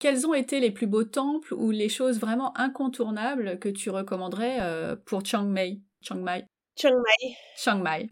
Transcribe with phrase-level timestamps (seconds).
[0.00, 4.58] Quels ont été les plus beaux temples ou les choses vraiment incontournables que tu recommanderais
[4.60, 5.82] euh, pour Chiang Mai?
[6.00, 6.46] Chiang Mai.
[6.74, 7.36] Chiang Mai.
[7.56, 8.10] Chiang Mai.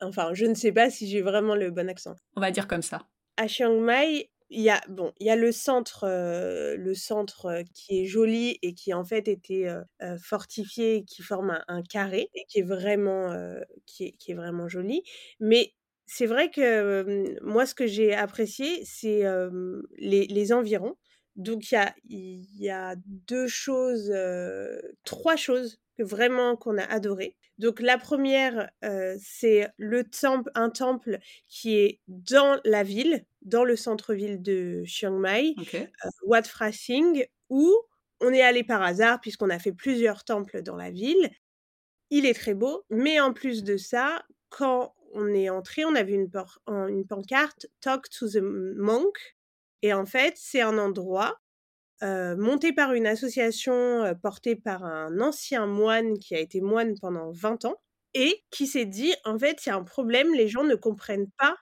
[0.00, 2.16] Enfin, je ne sais pas si j'ai vraiment le bon accent.
[2.36, 3.06] On va dire comme ça.
[3.36, 7.46] À Chiang Mai, il y a bon, il y a le centre, euh, le centre
[7.46, 12.30] euh, qui est joli et qui en fait était euh, fortifié, qui forme un, carré
[12.34, 13.36] et qui est vraiment,
[13.86, 15.02] qui est, qui est vraiment joli.
[15.40, 15.74] Mais
[16.06, 19.24] c'est vrai que moi, ce que j'ai apprécié, c'est
[19.98, 20.96] les, les, environs.
[21.36, 24.12] Donc il y a, il y a deux choses,
[25.04, 27.36] trois choses que vraiment qu'on a adoré.
[27.58, 28.70] Donc la première,
[29.18, 35.18] c'est le temple, un temple qui est dans la ville, dans le centre-ville de Chiang
[35.18, 35.54] Mai,
[36.26, 37.74] Wat Phra Sing, où
[38.20, 41.30] on est allé par hasard puisqu'on a fait plusieurs temples dans la ville.
[42.10, 46.02] Il est très beau, mais en plus de ça, quand on est entré, on a
[46.02, 46.30] vu une,
[46.68, 49.35] une pancarte Talk to the Monk.
[49.86, 51.38] Et en fait, c'est un endroit
[52.02, 57.66] monté par une association portée par un ancien moine qui a été moine pendant 20
[57.66, 57.76] ans
[58.12, 61.30] et qui s'est dit en fait il y a un problème, les gens ne comprennent
[61.38, 61.56] pas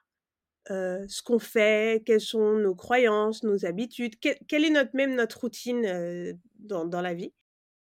[0.70, 7.03] ce qu'on fait, quelles sont nos croyances, nos habitudes, quelle est même notre routine dans,
[7.03, 7.34] la vie.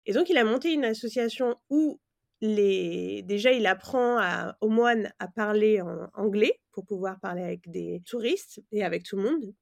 [0.06, 2.00] Et donc il a monté une association où
[2.40, 8.02] déjà il apprend à, aux moines à parler en anglais pour pouvoir parler avec des
[8.06, 9.54] touristes et avec tout le monde.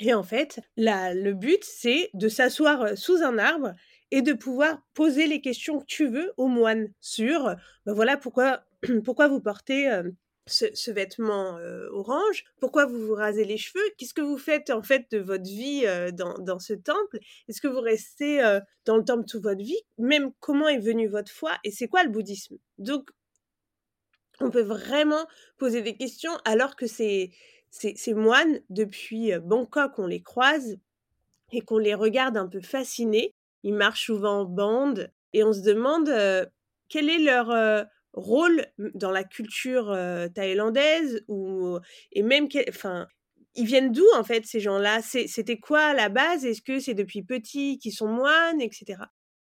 [0.00, 3.72] Et en fait, le but, c'est de s'asseoir sous un arbre
[4.10, 7.54] et de pouvoir poser les questions que tu veux aux moines sur,
[7.84, 8.64] ben voilà, pourquoi,
[9.04, 9.90] pourquoi vous portez
[10.46, 11.58] ce, vêtement
[11.90, 15.44] orange, pourquoi vous vous rasez les cheveux, qu'est-ce que vous faites en fait de votre
[15.44, 18.40] vie dans, dans, ce temple, est-ce que vous restez
[18.84, 21.58] dans le temple toute votre vie, même comment est venue votre foi?
[21.64, 22.56] Et c'est quoi le bouddhisme?
[22.78, 23.10] Donc,
[24.40, 25.26] on peut vraiment
[25.58, 27.30] poser des questions alors que c'est
[27.70, 30.78] ces, moines, depuis Bangkok, on les croise
[31.52, 33.34] et qu'on les regarde un peu fascinés.
[33.62, 36.10] Ils marchent souvent en bande et on se demande
[36.88, 39.96] quel est leur rôle dans la culture
[40.34, 41.78] thaïlandaise ou
[42.12, 43.06] et même enfin
[43.54, 45.00] ils viennent d'où en fait ces gens-là?
[45.02, 46.44] C'était quoi à la base?
[46.44, 49.02] Est-ce que c'est depuis petit qu'ils sont moines, etc.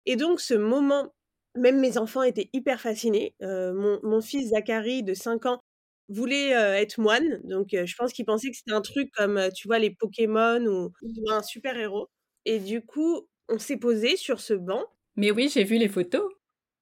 [0.04, 1.14] Et donc ce moment,
[1.54, 3.34] même mes enfants étaient hyper fascinés.
[3.40, 5.60] mon, mon, fils Zachary de 5 ans
[6.08, 7.40] voulait être moine.
[7.44, 10.92] Donc, je pense qu'il pensait que c'était un truc comme, tu vois, les Pokémon ou,
[11.30, 12.08] un super-héros.
[12.44, 14.84] Et du coup, on s'est posé sur ce banc.
[15.16, 16.30] Mais oui, j'ai vu les photos.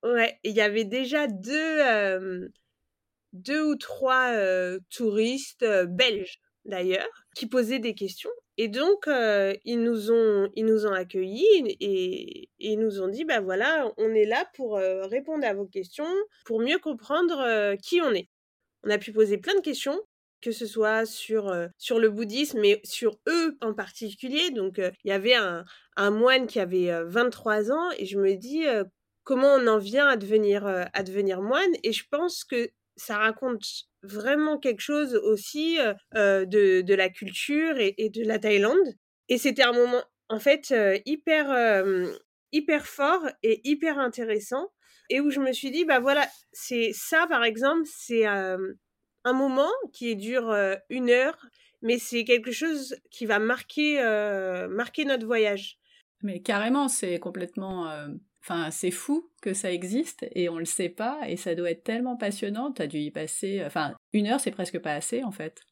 [0.02, 2.50] Ouais, il y avait déjà deux,
[3.32, 4.34] deux ou trois
[4.90, 8.30] touristes belges, d'ailleurs, qui posaient des questions.
[8.58, 9.06] Et donc,
[9.64, 13.90] ils, nous ont, ils nous ont accueillis et, et, ils nous ont dit, bah voilà,
[13.96, 16.12] on est là pour répondre à vos questions,
[16.44, 18.28] pour mieux comprendre qui on est
[18.84, 20.00] on a pu poser plein de questions
[20.42, 24.50] que ce soit sur, sur le bouddhisme, mais sur eux en particulier.
[24.50, 25.64] Donc, il y avait un,
[26.10, 28.64] moine qui avait 23 ans, et je me dis,
[29.22, 31.70] comment on en vient à devenir, à devenir moine?
[31.84, 33.64] Et je pense que ça raconte
[34.02, 35.78] vraiment quelque chose aussi
[36.12, 38.96] de, la culture et, et, de la Thaïlande.
[39.28, 40.74] Et c'était un moment, en fait,
[41.06, 41.84] hyper,
[42.50, 44.72] hyper fort et hyper intéressant
[45.12, 48.58] et où je me suis dit, bah voilà, c'est ça par exemple, c'est un
[49.32, 50.54] moment qui dure
[50.88, 51.46] une heure,
[51.82, 54.02] mais c'est quelque chose qui va marquer,
[54.70, 55.78] marquer notre voyage.
[56.22, 57.92] Mais carrément, c'est complètement.
[58.40, 61.84] Enfin, c'est fou que ça existe et on le sait pas et ça doit être
[61.84, 62.72] tellement passionnant.
[62.72, 63.62] T'as dû y passer.
[63.64, 65.62] Enfin, une heure, c'est presque pas assez en fait.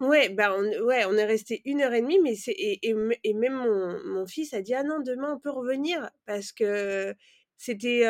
[0.00, 2.80] Ouais, bah on, ouais, on est resté une heure et demie, mais c'est et,
[3.22, 7.14] et, même mon, mon, fils a dit ah non demain on peut revenir parce que
[7.60, 8.06] c'était,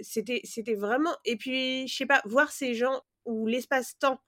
[0.00, 1.14] c'était, vraiment.
[1.24, 4.20] Et puis, je sais pas, voir ces gens où l'espace-temps,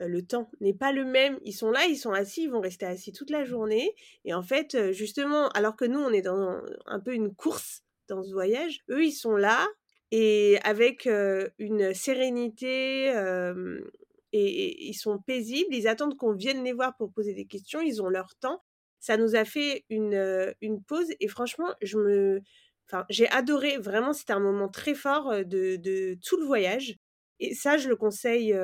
[0.00, 1.38] le temps n'est pas le même.
[1.44, 3.94] Ils sont là, ils sont assis, ils vont rester assis toute la journée.
[4.24, 8.22] Et en fait, justement, alors que nous, on est dans un, peu une course dans
[8.22, 9.66] ce voyage, eux, ils sont là
[10.10, 11.06] et avec
[11.58, 13.08] une sérénité.
[14.32, 18.00] et, ils sont paisibles, ils attendent qu'on vienne les voir pour poser des questions, ils
[18.00, 18.62] ont leur temps.
[19.00, 22.40] Ça nous a fait une, une pause et franchement, je me,
[22.88, 26.96] Enfin, j'ai adoré, vraiment, c'était un moment très fort de, tout le voyage.
[27.40, 28.56] Et ça, je le conseille,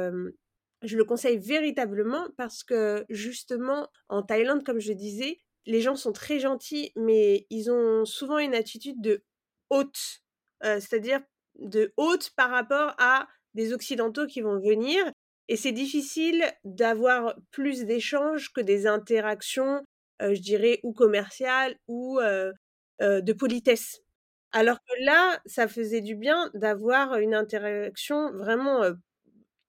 [0.83, 6.13] je le conseille véritablement parce que justement, en Thaïlande, comme je disais, les gens sont
[6.13, 9.25] très gentils, mais ils ont souvent une attitude de
[9.71, 10.23] haute,
[10.63, 11.21] c'est-à-dire
[11.59, 14.99] de haute par rapport à des Occidentaux qui vont venir.
[15.49, 19.85] Et c'est difficile d'avoir plus d'échanges que des interactions,
[20.21, 22.21] je dirais, ou commerciales ou
[23.01, 24.01] de politesse.
[24.53, 28.83] Alors que là, ça faisait du bien d'avoir une interaction vraiment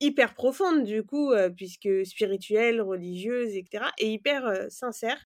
[0.01, 5.23] hyper profonde, du coup, puisque spirituelle, religieuse, etc., et hyper sincère.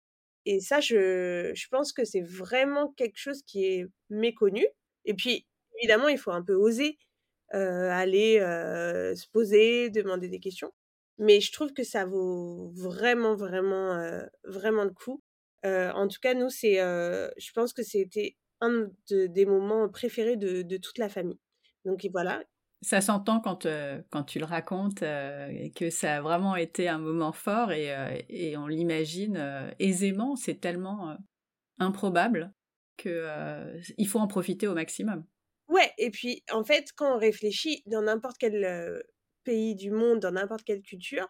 [0.46, 4.66] Et ça, je, je pense que c'est vraiment quelque chose qui est méconnu.
[5.04, 5.46] Et puis,
[5.78, 6.98] évidemment, il faut un peu oser
[7.50, 10.72] aller se poser, demander des questions.
[11.18, 14.02] Mais je trouve que ça vaut vraiment, vraiment,
[14.44, 15.22] vraiment le coup.
[15.64, 20.76] en tout cas, nous, c'est, je pense que c'était un des moments préférés de, de,
[20.78, 21.40] toute la famille.
[21.84, 22.42] Donc voilà,
[22.82, 23.66] ça s'entend quand,
[24.10, 28.66] quand tu le racontes que ça a vraiment été un moment fort et, et on
[28.66, 30.34] l'imagine aisément.
[30.34, 31.16] C'est tellement
[31.78, 32.52] improbable
[32.96, 35.24] qu'il faut en profiter au maximum.
[35.68, 39.02] Ouais, et puis en fait, quand on réfléchit dans n'importe quel
[39.44, 41.28] pays du monde, dans n'importe quelle culture,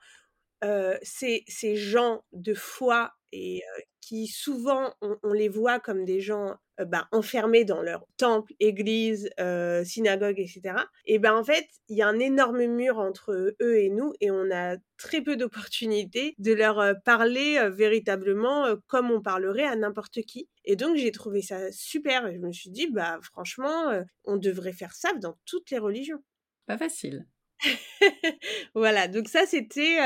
[1.03, 3.63] ces, ces gens de foi et
[4.03, 6.57] qui souvent on, les voit comme des gens
[6.87, 9.31] bah, enfermés dans leur temple, église,
[9.85, 10.75] synagogue, etc.
[11.07, 14.31] Et ben en fait, il y a un énorme mur entre eux et nous et
[14.31, 20.49] on a très peu d'opportunités de leur parler véritablement comme on parlerait à n'importe qui.
[20.65, 24.73] Et donc j'ai trouvé ça super et je me suis dit bah franchement, on devrait
[24.73, 26.23] faire ça dans toutes les religions.
[26.67, 27.27] Pas facile.
[28.75, 29.99] voilà, donc ça c'était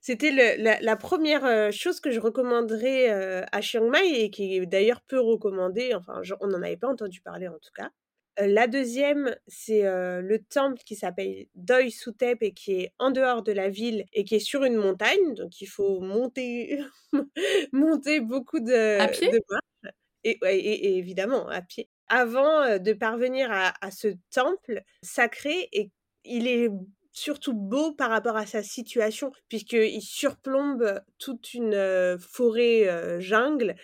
[0.00, 3.08] c'était la, première chose que je recommanderais
[3.52, 7.20] à Chiang Mai et qui est d'ailleurs peu recommandée, enfin on n'en avait pas entendu
[7.20, 7.90] parler en tout cas.
[8.38, 13.52] la deuxième, c'est le temple qui s'appelle Doi Sutep et qui est en dehors de
[13.52, 16.80] la ville et qui est sur une montagne, donc il faut monter
[17.72, 19.94] monter beaucoup de, marches
[20.24, 25.90] et, et, évidemment à pied avant de parvenir à, à ce temple sacré et
[26.24, 26.68] il est
[27.12, 33.74] surtout beau par rapport à sa situation, puisqu'il surplombe toute une forêt jungle.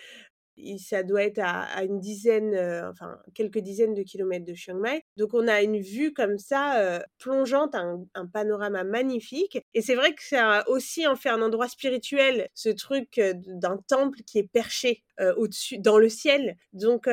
[0.77, 2.55] ça doit être à, une dizaine,
[2.89, 5.05] enfin quelques dizaines de kilomètres de Chiang Mai.
[5.15, 9.59] Donc on a une vue comme ça, plongeante, un, panorama magnifique.
[9.73, 13.77] Et c'est vrai que ça a aussi en fait un endroit spirituel, ce truc d'un
[13.87, 15.03] temple qui est perché
[15.37, 16.57] au-dessus, dans le ciel.
[16.73, 17.07] Donc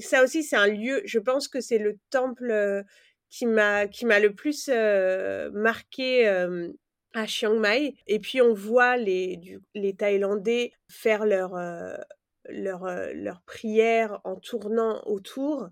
[0.00, 2.84] ça aussi c'est un lieu, je pense que c'est le temple
[3.32, 4.68] qui m'a qui m'a le plus
[5.52, 6.28] marqué
[7.14, 7.96] à Chiang Mai.
[8.06, 11.50] Et puis on voit les, les Thaïlandais faire leur,
[13.46, 15.68] prière en tournant autour.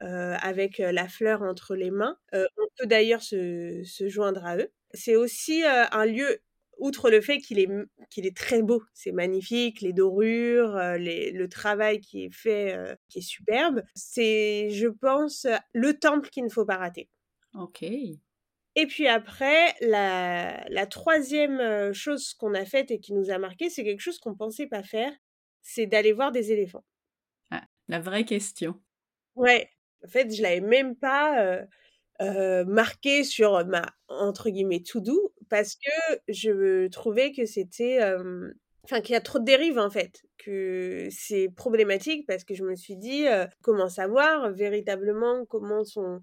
[0.00, 2.16] avec la fleur entre les mains.
[2.32, 4.72] on peut d'ailleurs se, se, joindre à eux.
[4.94, 6.40] C'est aussi un lieu
[6.82, 7.68] outre le fait qu'il est,
[8.10, 12.76] qu'il est très beau, c'est magnifique, les dorures, le travail qui est fait,
[13.08, 17.08] qui est superbe, c'est, je pense, le temple qu'il ne faut pas rater.
[17.54, 17.82] Ok.
[17.82, 23.70] Et puis après, la, la troisième chose qu'on a faite et qui nous a marqué,
[23.70, 25.12] c'est quelque chose qu'on ne pensait pas faire,
[25.60, 26.84] c'est d'aller voir des éléphants.
[27.50, 28.80] Ah, la vraie question.
[29.34, 29.68] Ouais,
[30.04, 31.62] en fait, je l'avais même pas
[32.66, 37.98] marqué sur ma entre guillemets tout doux parce que je trouvais que c'était
[38.84, 42.64] enfin qu'il y a trop de dérives en fait que c'est problématique parce que je
[42.64, 43.24] me suis dit
[43.62, 46.20] comment savoir véritablement comment sont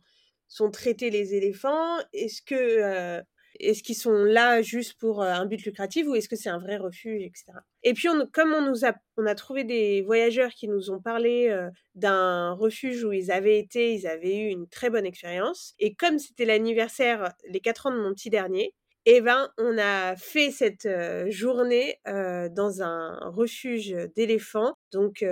[0.50, 1.98] sont traités les éléphants?
[2.12, 3.22] Est-ce que
[3.60, 6.78] est-ce qu'ils sont là juste pour un but lucratif ou est-ce que c'est un vrai
[6.78, 7.46] refuge, etc.
[7.84, 11.56] Et puis, comme on nous a, on a trouvé des voyageurs qui nous ont parlé
[11.96, 15.74] d'un refuge où ils avaient été, ils avaient eu une très bonne expérience.
[15.80, 18.74] Et comme c'était l'anniversaire, les 4 ans de mon petit dernier,
[19.06, 20.88] eh ben, on a fait cette
[21.28, 25.26] journée dans un refuge d'éléphants, donc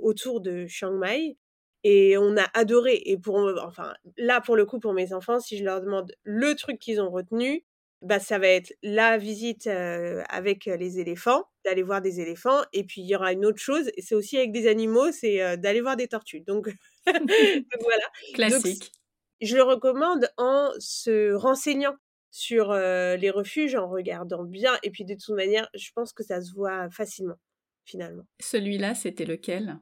[0.00, 1.36] autour de Chiang Mai,
[1.84, 3.02] et on a adoré.
[3.04, 6.54] Et pour, enfin, là, pour le coup, pour mes enfants, si je leur demande le
[6.54, 7.64] truc qu'ils ont retenu,
[8.02, 12.62] bah, ça va être la visite avec les éléphants, d'aller voir des éléphants.
[12.72, 15.56] Et puis, il y aura une autre chose, et c'est aussi avec des animaux, c'est
[15.56, 16.42] d'aller voir des tortues.
[16.42, 16.68] Donc,
[17.06, 18.04] voilà.
[18.34, 18.92] Classique.
[19.40, 21.94] je le recommande en se renseignant
[22.30, 24.78] sur les refuges, en regardant bien.
[24.82, 27.38] Et puis, de toute manière, je pense que ça se voit facilement,
[27.84, 28.24] finalement.
[28.40, 29.78] Celui-là, c'était lequel?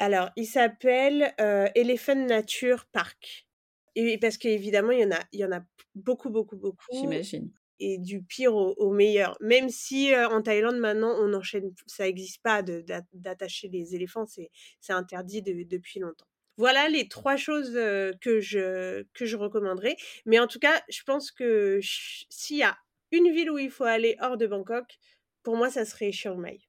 [0.00, 1.34] Alors, il s'appelle
[1.74, 3.46] Elephant Nature Park.
[3.94, 5.60] Et parce qu'évidemment, il y en a, il y en a
[5.94, 6.84] beaucoup, beaucoup, beaucoup.
[6.90, 7.52] J'imagine.
[7.78, 9.36] Et du pire au, meilleur.
[9.40, 14.50] Même si en Thaïlande, maintenant, on enchaîne, ça n'existe pas d'attacher les éléphants, c'est
[14.92, 16.26] interdit depuis longtemps.
[16.56, 17.72] Voilà les trois choses
[18.20, 19.96] que je, que je recommanderais.
[20.26, 22.76] Mais en tout cas, je pense que s'il y a
[23.12, 24.98] une ville où il faut aller hors de Bangkok,
[25.42, 26.60] pour moi, ça serait Chiang Mai.